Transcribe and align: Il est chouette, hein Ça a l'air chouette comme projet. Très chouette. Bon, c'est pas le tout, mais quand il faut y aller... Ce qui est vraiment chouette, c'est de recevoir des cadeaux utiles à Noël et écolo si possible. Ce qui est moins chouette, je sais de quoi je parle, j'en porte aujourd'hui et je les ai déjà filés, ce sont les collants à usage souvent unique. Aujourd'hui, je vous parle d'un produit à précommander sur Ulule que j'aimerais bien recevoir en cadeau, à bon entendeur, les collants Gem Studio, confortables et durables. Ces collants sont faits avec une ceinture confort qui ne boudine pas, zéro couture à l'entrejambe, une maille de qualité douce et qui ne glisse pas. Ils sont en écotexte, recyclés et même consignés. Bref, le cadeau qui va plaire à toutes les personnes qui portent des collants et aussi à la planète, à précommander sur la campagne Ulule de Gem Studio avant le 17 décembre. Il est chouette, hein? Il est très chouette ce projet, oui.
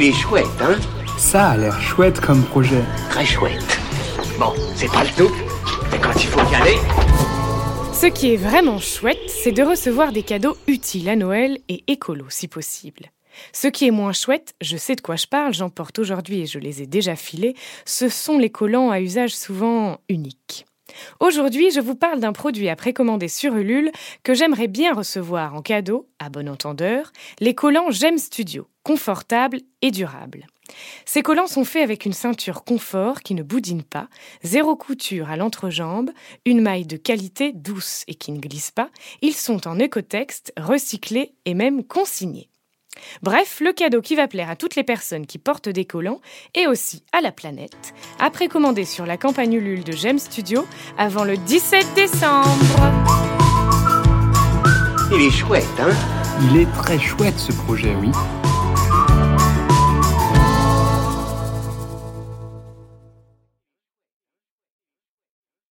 Il 0.00 0.04
est 0.04 0.12
chouette, 0.12 0.46
hein 0.60 0.78
Ça 1.16 1.48
a 1.48 1.56
l'air 1.56 1.80
chouette 1.80 2.20
comme 2.20 2.44
projet. 2.44 2.84
Très 3.10 3.26
chouette. 3.26 3.80
Bon, 4.38 4.52
c'est 4.76 4.86
pas 4.92 5.02
le 5.02 5.10
tout, 5.16 5.34
mais 5.90 5.98
quand 5.98 6.14
il 6.14 6.28
faut 6.28 6.52
y 6.52 6.54
aller... 6.54 6.76
Ce 7.92 8.06
qui 8.06 8.32
est 8.32 8.36
vraiment 8.36 8.78
chouette, 8.78 9.18
c'est 9.26 9.50
de 9.50 9.64
recevoir 9.64 10.12
des 10.12 10.22
cadeaux 10.22 10.56
utiles 10.68 11.08
à 11.08 11.16
Noël 11.16 11.58
et 11.68 11.82
écolo 11.88 12.26
si 12.28 12.46
possible. 12.46 13.10
Ce 13.52 13.66
qui 13.66 13.88
est 13.88 13.90
moins 13.90 14.12
chouette, 14.12 14.54
je 14.60 14.76
sais 14.76 14.94
de 14.94 15.00
quoi 15.00 15.16
je 15.16 15.26
parle, 15.26 15.52
j'en 15.52 15.68
porte 15.68 15.98
aujourd'hui 15.98 16.42
et 16.42 16.46
je 16.46 16.60
les 16.60 16.80
ai 16.80 16.86
déjà 16.86 17.16
filés, 17.16 17.56
ce 17.84 18.08
sont 18.08 18.38
les 18.38 18.50
collants 18.50 18.92
à 18.92 19.00
usage 19.00 19.34
souvent 19.34 19.98
unique. 20.08 20.64
Aujourd'hui, 21.20 21.72
je 21.72 21.80
vous 21.80 21.96
parle 21.96 22.20
d'un 22.20 22.32
produit 22.32 22.68
à 22.68 22.76
précommander 22.76 23.26
sur 23.26 23.56
Ulule 23.56 23.90
que 24.22 24.34
j'aimerais 24.34 24.68
bien 24.68 24.94
recevoir 24.94 25.56
en 25.56 25.62
cadeau, 25.62 26.08
à 26.20 26.28
bon 26.28 26.48
entendeur, 26.48 27.12
les 27.40 27.56
collants 27.56 27.90
Gem 27.90 28.18
Studio, 28.18 28.68
confortables 28.84 29.60
et 29.82 29.90
durables. 29.90 30.46
Ces 31.06 31.22
collants 31.22 31.48
sont 31.48 31.64
faits 31.64 31.82
avec 31.82 32.04
une 32.06 32.12
ceinture 32.12 32.62
confort 32.62 33.20
qui 33.22 33.34
ne 33.34 33.42
boudine 33.42 33.82
pas, 33.82 34.08
zéro 34.44 34.76
couture 34.76 35.28
à 35.28 35.36
l'entrejambe, 35.36 36.10
une 36.44 36.60
maille 36.60 36.86
de 36.86 36.96
qualité 36.96 37.52
douce 37.52 38.04
et 38.06 38.14
qui 38.14 38.30
ne 38.30 38.38
glisse 38.38 38.70
pas. 38.70 38.90
Ils 39.20 39.34
sont 39.34 39.66
en 39.66 39.80
écotexte, 39.80 40.52
recyclés 40.56 41.34
et 41.46 41.54
même 41.54 41.82
consignés. 41.82 42.48
Bref, 43.22 43.60
le 43.60 43.72
cadeau 43.72 44.00
qui 44.00 44.14
va 44.14 44.28
plaire 44.28 44.50
à 44.50 44.56
toutes 44.56 44.76
les 44.76 44.84
personnes 44.84 45.26
qui 45.26 45.38
portent 45.38 45.68
des 45.68 45.84
collants 45.84 46.20
et 46.54 46.66
aussi 46.66 47.02
à 47.12 47.20
la 47.20 47.32
planète, 47.32 47.94
à 48.18 48.30
précommander 48.30 48.84
sur 48.84 49.06
la 49.06 49.16
campagne 49.16 49.54
Ulule 49.54 49.84
de 49.84 49.92
Gem 49.92 50.18
Studio 50.18 50.66
avant 50.96 51.24
le 51.24 51.36
17 51.36 51.94
décembre. 51.94 52.48
Il 55.12 55.22
est 55.22 55.30
chouette, 55.30 55.64
hein? 55.80 55.94
Il 56.50 56.60
est 56.60 56.72
très 56.72 56.98
chouette 56.98 57.38
ce 57.38 57.52
projet, 57.52 57.94
oui. 58.00 58.10